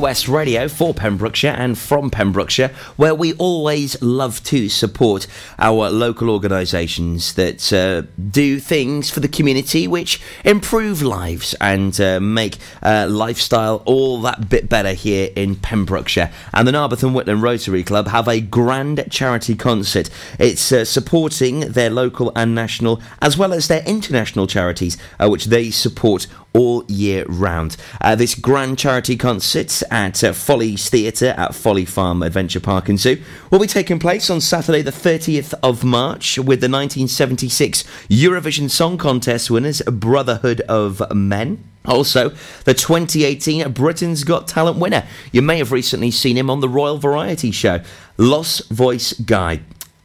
West 0.00 0.28
Radio 0.28 0.68
for 0.68 0.94
Pembrokeshire 0.94 1.54
and 1.56 1.78
from 1.78 2.10
Pembrokeshire, 2.10 2.70
where 2.96 3.14
we 3.14 3.32
always 3.34 4.00
love 4.02 4.42
to 4.44 4.68
support 4.68 5.26
our 5.58 5.90
local 5.90 6.30
organisations 6.30 7.34
that 7.34 7.72
uh, 7.72 8.02
do 8.30 8.58
things 8.60 9.10
for 9.10 9.20
the 9.20 9.28
community 9.28 9.86
which 9.86 10.20
improve 10.44 11.02
lives 11.02 11.54
and 11.60 12.00
uh, 12.00 12.20
make 12.20 12.58
uh, 12.82 13.06
lifestyle 13.08 13.82
all 13.84 14.20
that 14.20 14.48
bit 14.48 14.68
better 14.68 14.92
here 14.92 15.30
in 15.36 15.56
Pembrokeshire. 15.56 16.30
And 16.52 16.66
the 16.66 16.72
Narberth 16.72 17.02
and 17.02 17.14
Whitland 17.14 17.42
Rotary 17.42 17.82
Club 17.82 18.08
have 18.08 18.28
a 18.28 18.40
grand 18.40 19.06
charity 19.10 19.54
concert. 19.54 20.10
It's 20.38 20.72
uh, 20.72 20.84
supporting 20.84 21.60
their 21.60 21.90
local 21.90 22.32
and 22.36 22.54
national, 22.54 23.00
as 23.20 23.36
well 23.36 23.52
as 23.52 23.68
their 23.68 23.82
international 23.84 24.46
charities, 24.46 24.96
uh, 25.18 25.28
which 25.28 25.46
they 25.46 25.70
support 25.70 26.26
all 26.54 26.84
year 26.88 27.24
round. 27.28 27.76
Uh, 28.00 28.14
this 28.14 28.34
grand 28.34 28.78
charity 28.78 29.16
concert 29.16 29.82
at 29.90 30.22
uh, 30.22 30.32
Follies 30.32 30.88
Theatre 30.88 31.34
at 31.36 31.54
Folly 31.54 31.84
Farm 31.84 32.22
Adventure 32.22 32.60
Park 32.60 32.88
and 32.88 32.98
Zoo 32.98 33.22
will 33.50 33.58
be 33.58 33.66
taking 33.66 33.98
place 33.98 34.30
on 34.30 34.40
Saturday, 34.40 34.82
the 34.82 34.90
30th 34.90 35.54
of 35.62 35.84
March, 35.84 36.38
with 36.38 36.60
the 36.60 36.68
1976 36.68 37.84
Eurovision 38.08 38.70
Song 38.70 38.98
Contest 38.98 39.50
winners, 39.50 39.82
Brotherhood 39.82 40.60
of 40.62 41.02
Man. 41.14 41.62
Also, 41.84 42.28
the 42.64 42.74
2018 42.74 43.72
Britain's 43.72 44.22
Got 44.22 44.46
Talent 44.46 44.78
winner. 44.78 45.04
You 45.32 45.42
may 45.42 45.58
have 45.58 45.72
recently 45.72 46.12
seen 46.12 46.36
him 46.36 46.48
on 46.48 46.60
the 46.60 46.68
Royal 46.68 46.98
Variety 46.98 47.50
Show, 47.50 47.80
Lost 48.16 48.70
Voice 48.70 49.12
Guy. 49.14 49.62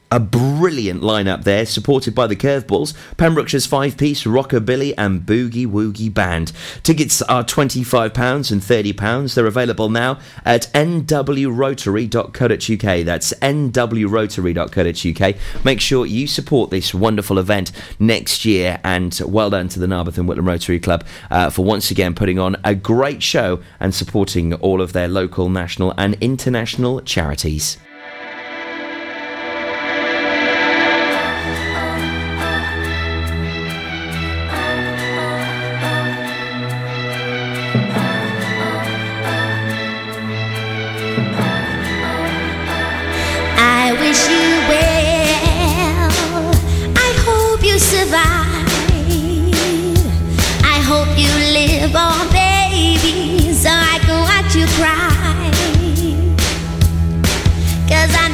A 0.10 0.22
brilliant 0.22 1.02
lineup 1.02 1.44
there, 1.44 1.66
supported 1.66 2.16
by 2.16 2.28
the 2.28 2.36
Curveballs, 2.38 2.94
Pembrokeshire's 3.18 3.66
five 3.66 3.98
piece 3.98 4.24
rockabilly 4.24 4.94
and 4.98 5.24
boogie 5.24 5.68
woogie 5.68 6.14
band. 6.14 6.54
Tickets 6.82 7.22
are 7.24 7.44
£25 7.44 8.52
and 8.52 8.62
£30. 8.62 9.36
They're 9.36 9.46
available 9.46 9.90
now 9.90 10.18
at 10.46 10.70
nwrotary.co.uk. 10.74 13.06
That's 13.06 13.34
nwrotary.co.uk. 13.34 15.66
Make 15.66 15.82
sure 15.82 16.06
you 16.06 16.26
support 16.26 16.72
this 16.72 16.94
wonderful 16.94 17.38
event 17.38 17.74
next 18.00 18.46
year, 18.46 18.80
and 18.86 19.20
well 19.26 19.50
done 19.50 19.68
to 19.68 19.80
the 19.80 19.88
Narberth 19.88 20.18
and 20.18 20.30
Whitland 20.30 20.48
Rotary 20.48 20.80
Club 20.80 21.06
uh, 21.30 21.50
for 21.50 21.66
once 21.66 21.92
again 21.92 22.16
putting 22.16 22.40
on 22.40 22.56
a 22.64 22.76
great 22.76 23.22
show 23.22 23.60
and 23.82 23.94
supporting 23.94 24.54
all 24.54 24.82
of 24.82 24.94
their 24.94 25.10
local, 25.10 25.50
national, 25.50 25.94
and 25.98 26.16
international 26.22 27.02
charities. 27.02 27.78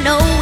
Know 0.04 0.33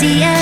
see 0.00 0.22
a 0.22 0.39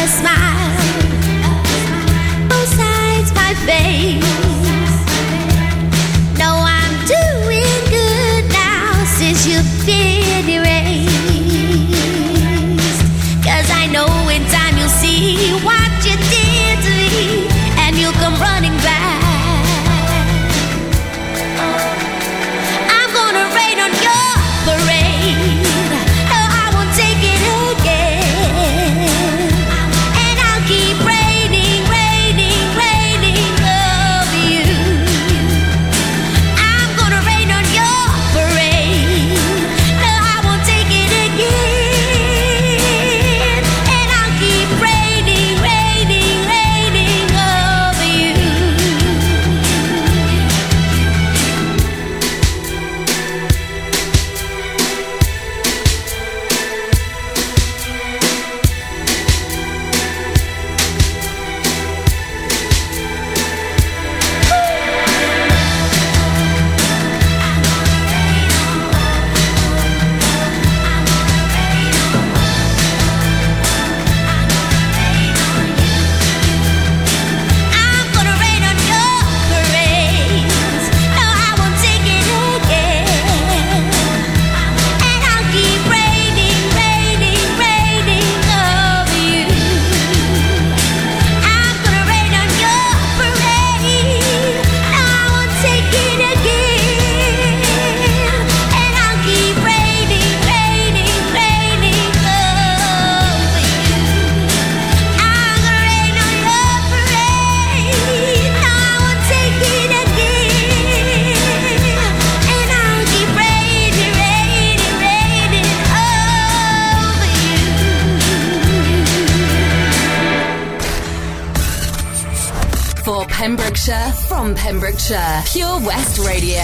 Pembrokeshire, 123.78 124.12
from 124.26 124.54
Pembrokeshire, 124.56 125.42
Pure 125.46 125.80
West 125.86 126.18
Radio. 126.26 126.60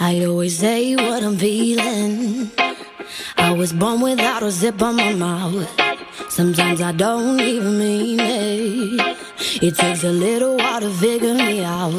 I 0.00 0.24
always 0.24 0.58
say 0.58 0.96
what 0.96 1.22
I'm 1.22 1.36
feeling. 1.36 2.50
I 3.36 3.50
was 3.52 3.72
born 3.74 4.00
without 4.00 4.42
a 4.42 4.50
zip 4.50 4.80
on 4.80 4.96
my 4.96 5.12
mouth. 5.12 5.68
Sometimes 6.30 6.80
I 6.80 6.92
don't 6.92 7.38
even 7.38 7.78
mean 7.78 8.18
it. 8.18 9.18
It 9.62 9.76
takes 9.76 10.04
a 10.04 10.10
little 10.10 10.56
while 10.56 10.80
to 10.80 10.90
figure 10.90 11.34
me 11.34 11.62
out. 11.62 11.92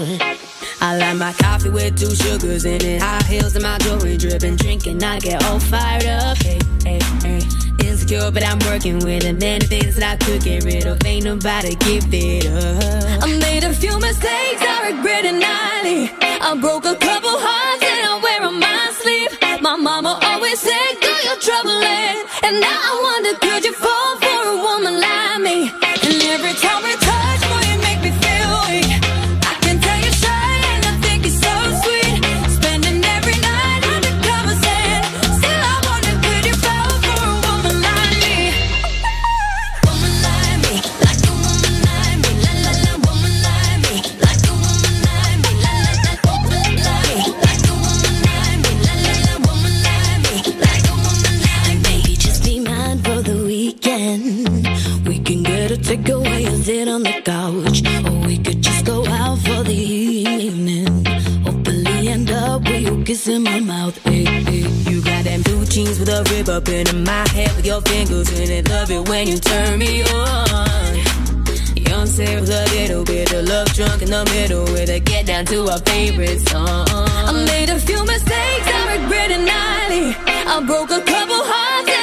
I 0.82 0.98
like 0.98 1.18
my 1.18 1.34
coffee 1.34 1.70
with 1.70 2.00
two 2.00 2.16
sugars 2.16 2.66
in 2.66 2.82
it. 2.82 3.02
High 3.02 3.24
heels 3.24 3.56
and 3.56 3.64
my 3.64 3.78
jewelry 3.80 4.18
dripping. 4.18 4.56
Drinking, 4.56 5.04
I 5.04 5.20
get 5.20 5.44
all 5.44 5.60
fired 5.60 6.06
up. 6.06 6.38
Hey, 6.38 6.60
hey, 6.84 7.00
hey. 7.22 7.64
Insecure, 8.06 8.32
but 8.32 8.45
I'm 8.45 8.60
working 8.70 8.99
with 8.99 9.26
it. 9.26 9.39
Many 9.39 9.66
things 9.66 9.95
that 9.95 10.22
I 10.22 10.26
could 10.26 10.43
get 10.43 10.64
rid 10.64 10.86
of. 10.86 11.03
Ain't 11.06 11.26
nobody 11.26 11.76
give 11.76 12.06
it 12.14 12.45
up. 12.45 13.24
I 13.24 13.38
made 13.39 13.64
a 13.64 13.74
few 13.74 13.97
mistakes, 13.99 14.62
I 14.62 14.91
regret 14.91 15.26
it 15.26 15.34
nightly. 15.34 16.12
I 16.22 16.56
broke 16.62 16.86
a 16.86 16.95
couple 16.95 17.34
hearts 17.34 17.84
and 17.84 18.06
I 18.06 18.20
wear 18.22 18.43
on 18.45 18.60
my 18.60 18.91
sleeve. 19.01 19.62
My 19.62 19.76
mama 19.76 20.20
always 20.22 20.60
said, 20.60 20.91
do 21.01 21.14
your 21.26 21.38
troubling. 21.41 22.18
And 22.43 22.62
now 22.62 22.78
I 22.78 22.93
wonder, 23.01 23.39
could 23.39 23.66
you 23.66 23.74
fall 23.74 24.20
on 56.96 57.04
the 57.04 57.22
couch, 57.26 57.84
or 58.08 58.26
we 58.26 58.38
could 58.38 58.62
just 58.62 58.86
go 58.86 59.06
out 59.08 59.38
for 59.39 59.64
the 59.64 59.74
evening. 59.74 61.06
Hopefully 61.43 62.08
end 62.08 62.32
up 62.32 62.62
with 62.62 62.82
you 62.88 63.04
kissing 63.04 63.43
my 63.43 63.60
mouth. 63.60 63.98
Hey, 64.04 64.24
hey. 64.24 64.68
You 64.89 65.02
got 65.02 65.26
them 65.26 65.41
blue 65.41 65.66
jeans 65.66 66.00
with 66.00 66.08
a 66.08 66.24
rib 66.32 66.48
up 66.48 66.70
in 66.70 67.04
my 67.04 67.28
head 67.36 67.52
with 67.58 67.66
your 67.66 67.82
fingers 67.82 68.30
in 68.39 68.50
it. 68.50 68.70
Love 68.70 68.91
it 68.91 69.10
when 69.10 69.28
you 69.28 69.38
turn 69.38 69.78
me 69.78 70.04
on. 70.04 70.96
Beyonce 71.76 72.39
with 72.39 72.50
a 72.62 72.66
little 72.76 73.04
bit 73.04 73.34
of 73.34 73.43
love 73.46 73.68
drunk 73.74 74.02
in 74.02 74.12
the 74.12 74.24
middle 74.36 74.64
with 74.64 74.89
a 74.89 75.00
get 75.00 75.26
down 75.26 75.46
to 75.48 75.68
our 75.68 75.80
favorite 75.80 76.39
song. 76.48 76.88
I 76.89 77.32
made 77.52 77.70
a 77.70 77.80
few 77.80 78.02
mistakes, 78.06 78.68
I 78.78 78.82
regret 78.96 79.32
it 79.32 79.43
nightly. 79.54 80.16
I 80.48 80.64
broke 80.66 80.91
a 80.91 81.02
couple 81.02 81.41
hearts 81.43 81.95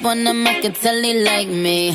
up 0.00 0.06
on 0.06 0.24
them, 0.24 0.46
I 0.46 0.60
can 0.60 0.72
tell 0.72 1.00
they 1.02 1.22
like 1.22 1.48
me. 1.48 1.90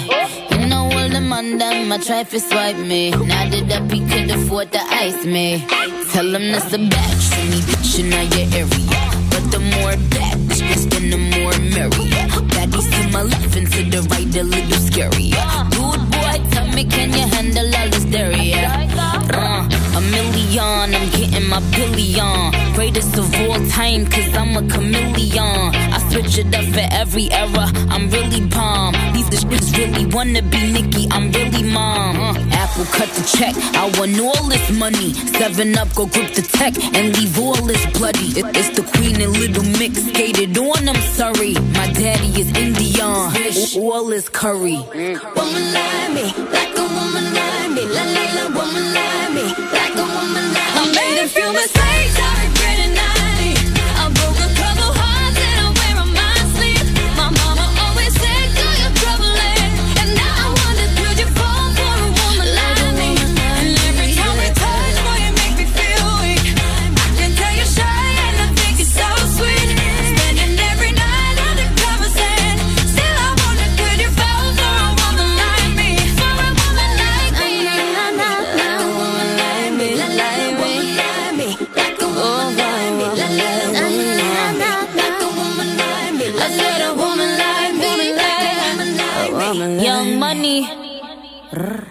You 0.51 0.67
know 0.67 0.83
all 0.83 1.09
them 1.09 1.31
on 1.33 1.57
them, 1.57 1.91
I 1.91 1.97
try 1.97 2.23
to 2.23 2.39
swipe 2.39 2.77
me. 2.77 3.11
Now 3.11 3.49
that 3.49 3.71
up, 3.71 3.91
he 3.91 3.99
could 3.99 4.29
afford 4.31 4.71
to 4.73 4.79
ice 4.79 5.25
me. 5.25 5.65
Tell 6.11 6.35
him 6.35 6.51
that's 6.51 6.73
a 6.73 6.77
batch 6.77 7.23
for 7.33 7.45
me, 7.51 7.59
bitch, 7.69 7.99
in 7.99 8.11
your 8.11 8.49
area. 8.61 9.01
But 9.31 9.45
the 9.51 9.59
more 9.59 9.95
bad 10.13 10.37
bitches, 10.47 10.89
then 10.91 11.09
the 11.09 11.17
more 11.17 11.57
merrier. 11.73 12.27
Baddies 12.53 12.87
to 12.95 13.11
my 13.11 13.23
left 13.23 13.55
and 13.55 13.71
to 13.73 13.81
the 13.93 14.01
right, 14.11 14.35
a 14.35 14.43
little 14.43 14.81
scarier. 14.87 15.45
Dude, 15.73 16.03
boy, 16.11 16.37
tell 16.51 16.67
me, 16.67 16.83
can 16.85 17.11
you 17.13 17.25
handle 17.35 17.75
all 17.75 17.89
this 17.89 18.05
dairy? 18.05 18.53
Uh, 18.53 19.67
a 19.97 20.01
million, 20.01 20.93
I'm 20.95 21.09
getting 21.11 21.47
my 21.49 21.59
billion. 21.71 22.51
Greatest 22.75 23.17
of 23.17 23.33
all 23.41 23.59
time, 23.69 24.05
cause 24.05 24.29
I'm 24.35 24.57
a 24.57 24.61
chameleon. 24.69 25.94
It 26.17 26.53
up 26.55 26.63
for 26.73 26.87
every 26.91 27.29
era, 27.31 27.67
I'm 27.89 28.09
really 28.09 28.45
bomb. 28.47 28.93
These 29.13 29.29
bitches 29.45 29.77
really 29.77 30.05
wanna 30.05 30.41
be 30.41 30.71
Nicki, 30.71 31.07
I'm 31.11 31.29
really 31.31 31.63
mom. 31.63 32.15
Uh, 32.19 32.33
Apple 32.51 32.85
cut 32.85 33.09
the 33.09 33.23
check, 33.37 33.53
I 33.75 33.91
want 33.99 34.17
all 34.19 34.47
this 34.47 34.71
money. 34.71 35.13
Seven 35.13 35.77
up, 35.77 35.93
go 35.93 36.05
grip 36.05 36.33
the 36.33 36.41
tech 36.41 36.73
and 36.95 37.17
leave 37.17 37.37
all 37.37 37.55
this 37.55 37.85
bloody. 37.97 38.29
It- 38.39 38.55
it's 38.55 38.69
the 38.77 38.83
queen 38.93 39.21
and 39.21 39.33
little 39.37 39.63
mix 39.77 40.03
skated 40.07 40.57
on, 40.57 40.87
I'm 40.87 41.01
sorry. 41.15 41.53
My 41.79 41.87
daddy 41.91 42.31
is 42.41 42.47
Indian, 42.55 43.31
all 43.77 44.11
is 44.13 44.29
curry. 44.29 44.77
Woman 45.35 45.65
like 45.73 46.09
me, 46.15 46.23
like 46.55 46.77
a 46.77 46.85
woman 46.95 47.25
like 47.39 47.69
me, 47.75 47.83
la 47.95 48.03
la 48.15 48.25
la, 48.37 48.45
woman 48.57 48.85
like 48.97 49.29
me, 49.35 49.43
like 49.77 49.95
a 49.95 50.05
woman 50.15 50.45
like 50.55 50.75
me. 50.75 50.79
I 50.79 50.91
made 50.95 51.19
a 51.23 51.27
few 51.27 51.51
mistakes, 51.53 51.77
I 51.77 51.94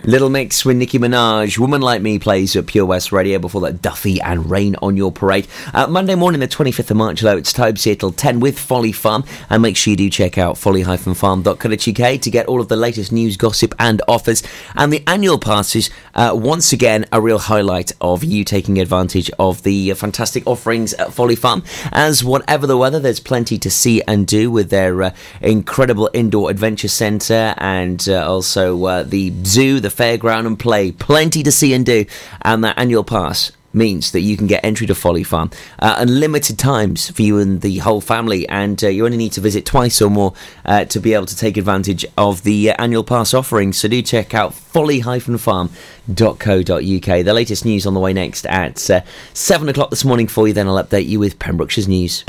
Little 0.06 0.28
Mix 0.28 0.66
with 0.66 0.76
Nicki 0.76 0.98
Minaj. 0.98 1.56
Woman 1.58 1.80
Like 1.80 2.02
Me 2.02 2.18
plays 2.18 2.54
at 2.56 2.66
Pure 2.66 2.84
West 2.84 3.10
Radio 3.10 3.38
before 3.38 3.62
that 3.62 3.80
Duffy 3.80 4.20
and 4.20 4.50
Rain 4.50 4.76
on 4.82 4.98
Your 4.98 5.10
Parade. 5.10 5.46
Uh, 5.72 5.86
Monday 5.86 6.14
morning, 6.14 6.40
the 6.40 6.46
25th 6.46 6.90
of 6.90 6.98
March, 6.98 7.22
though, 7.22 7.38
it's 7.38 7.54
Tobe 7.54 7.78
Seattle 7.78 8.12
10 8.12 8.38
with 8.38 8.58
Folly 8.58 8.92
Farm. 8.92 9.24
And 9.48 9.62
make 9.62 9.78
sure 9.78 9.92
you 9.92 9.96
do 9.96 10.10
check 10.10 10.36
out 10.36 10.58
folly-farm.co.uk 10.58 12.20
to 12.20 12.30
get 12.30 12.46
all 12.46 12.60
of 12.60 12.68
the 12.68 12.76
latest 12.76 13.12
news, 13.12 13.38
gossip, 13.38 13.74
and 13.78 14.02
offers. 14.06 14.42
And 14.74 14.92
the 14.92 15.02
annual 15.06 15.38
passes, 15.38 15.88
uh, 16.14 16.32
once 16.34 16.74
again, 16.74 17.06
a 17.10 17.22
real 17.22 17.38
highlight 17.38 17.92
of 18.02 18.22
you 18.22 18.44
taking 18.44 18.78
advantage 18.78 19.30
of 19.38 19.62
the 19.62 19.90
uh, 19.90 19.94
fantastic 19.94 20.46
offerings 20.46 20.92
at 20.94 21.14
Folly 21.14 21.36
Farm. 21.36 21.64
As 21.92 22.22
whatever 22.22 22.66
the 22.66 22.76
weather, 22.76 23.00
there's 23.00 23.20
plenty 23.20 23.56
to 23.58 23.70
see 23.70 24.02
and 24.02 24.26
do 24.26 24.50
with 24.50 24.68
their 24.68 25.02
uh, 25.02 25.14
incredible 25.40 26.10
indoor 26.12 26.50
adventure 26.50 26.88
centre 26.88 27.54
and 27.56 28.06
uh, 28.06 28.30
also 28.30 28.84
uh, 28.84 29.02
the 29.02 29.32
zoo, 29.44 29.80
the 29.80 29.93
fairground, 29.96 30.46
and 30.46 30.58
play. 30.58 30.92
Plenty 30.92 31.42
to 31.42 31.52
see 31.52 31.74
and 31.74 31.84
do. 31.84 32.06
And 32.42 32.64
that 32.64 32.78
annual 32.78 33.04
pass 33.04 33.52
means 33.74 34.12
that 34.12 34.20
you 34.20 34.36
can 34.36 34.46
get 34.46 34.64
entry 34.64 34.86
to 34.86 34.94
Folly 34.94 35.24
Farm 35.24 35.50
uh, 35.80 35.96
unlimited 35.98 36.58
times 36.58 37.10
for 37.10 37.22
you 37.22 37.38
and 37.38 37.60
the 37.60 37.78
whole 37.78 38.00
family, 38.00 38.48
and 38.48 38.82
uh, 38.82 38.88
you 38.88 39.04
only 39.04 39.16
need 39.16 39.32
to 39.32 39.40
visit 39.40 39.66
twice 39.66 40.00
or 40.00 40.10
more 40.10 40.32
uh, 40.64 40.84
to 40.86 41.00
be 41.00 41.14
able 41.14 41.26
to 41.26 41.36
take 41.36 41.56
advantage 41.56 42.06
of 42.16 42.42
the 42.44 42.70
uh, 42.70 42.76
annual 42.78 43.04
pass 43.04 43.34
offering. 43.34 43.72
So 43.72 43.88
do 43.88 44.00
check 44.02 44.34
out 44.34 44.54
folly-farm.co.uk. 44.54 47.24
The 47.24 47.34
latest 47.34 47.64
news 47.64 47.86
on 47.86 47.94
the 47.94 48.00
way 48.00 48.12
next 48.12 48.46
at 48.46 48.90
uh, 48.90 49.00
7 49.32 49.68
o'clock 49.68 49.90
this 49.90 50.04
morning 50.04 50.28
for 50.28 50.46
you, 50.46 50.54
then 50.54 50.68
I'll 50.68 50.82
update 50.82 51.06
you 51.06 51.18
with 51.18 51.38
Pembrokeshire's 51.38 51.88
news. 51.88 52.24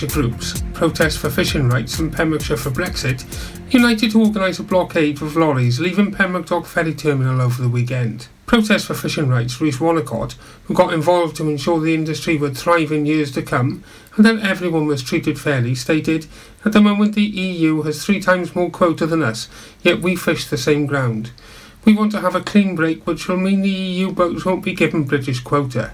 Pembrokeshire 0.00 0.22
groups, 0.22 0.62
Protest 0.72 1.18
for 1.18 1.28
Fishing 1.28 1.68
Rights 1.68 1.98
and 1.98 2.10
Pembrokeshire 2.10 2.56
for 2.56 2.70
Brexit, 2.70 3.22
united 3.70 4.12
to 4.12 4.20
organise 4.20 4.58
a 4.58 4.62
blockade 4.62 5.20
of 5.20 5.36
lorries 5.36 5.78
leaving 5.78 6.10
Pembroke 6.10 6.46
Dock 6.46 6.64
Ferry 6.64 6.94
Terminal 6.94 7.42
over 7.42 7.60
the 7.60 7.68
weekend. 7.68 8.28
Protest 8.46 8.86
for 8.86 8.94
Fishing 8.94 9.28
Rights 9.28 9.60
reached 9.60 9.78
Wanacott, 9.78 10.36
who 10.64 10.72
got 10.72 10.94
involved 10.94 11.36
to 11.36 11.48
ensure 11.50 11.80
the 11.80 11.92
industry 11.92 12.38
would 12.38 12.56
thrive 12.56 12.92
in 12.92 13.04
years 13.04 13.30
to 13.32 13.42
come 13.42 13.84
and 14.16 14.24
that 14.24 14.38
everyone 14.38 14.86
was 14.86 15.02
treated 15.02 15.38
fairly, 15.38 15.74
stated, 15.74 16.26
At 16.64 16.72
the 16.72 16.80
moment 16.80 17.14
the 17.14 17.22
EU 17.22 17.82
has 17.82 18.02
three 18.02 18.20
times 18.20 18.56
more 18.56 18.70
quota 18.70 19.04
than 19.04 19.22
us, 19.22 19.50
yet 19.82 20.00
we 20.00 20.16
fish 20.16 20.46
the 20.46 20.56
same 20.56 20.86
ground. 20.86 21.30
We 21.84 21.94
want 21.94 22.12
to 22.12 22.20
have 22.20 22.34
a 22.34 22.40
clean 22.40 22.74
break 22.74 23.06
which 23.06 23.28
will 23.28 23.36
mean 23.36 23.60
the 23.60 23.68
EU 23.68 24.12
boats 24.12 24.46
won't 24.46 24.64
be 24.64 24.72
given 24.72 25.04
British 25.04 25.40
quota. 25.40 25.92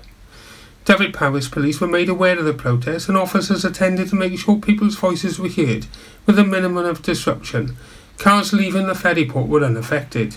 Dyfed-Powys 0.87 1.49
police 1.49 1.81
were 1.81 1.89
made 1.89 2.09
aware 2.09 2.39
of 2.39 2.45
the 2.45 2.55
protest 2.55 3.09
and 3.09 3.19
officers 3.19 3.65
attended 3.65 4.09
to 4.09 4.17
make 4.17 4.39
sure 4.39 4.57
people's 4.57 4.97
voices 4.97 5.39
were 5.39 5.49
heard 5.49 5.87
with 6.25 6.39
a 6.39 6.45
minimum 6.45 6.87
of 6.87 7.03
disruption. 7.03 7.77
Cars 8.19 8.53
leaving 8.53 8.87
the 8.87 8.95
ferry 8.95 9.27
port 9.27 9.49
were 9.49 9.65
unaffected. 9.65 10.37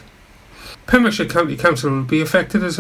Pembrokeshire 0.88 1.28
County 1.28 1.56
Council 1.56 1.92
will 1.92 2.04
be 2.04 2.20
affected 2.20 2.64
as 2.64 2.76
a 2.76 2.78